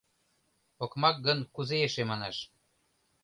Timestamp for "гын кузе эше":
1.25-2.03